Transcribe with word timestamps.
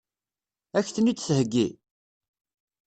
Ad 0.77 0.83
k-ten-id-theggi? 0.85 1.67